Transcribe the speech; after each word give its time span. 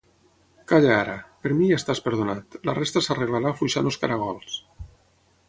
Calla 0.69 0.95
ara! 1.01 1.17
Per 1.43 1.51
mi 1.59 1.67
ja 1.71 1.77
estàs 1.81 2.01
perdonat; 2.07 2.59
la 2.71 2.75
resta 2.79 3.05
s'arreglarà 3.09 3.53
afluixant 3.53 3.93
els 3.93 4.01
caragols. 4.07 4.59